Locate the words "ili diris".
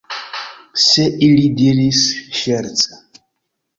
1.27-2.01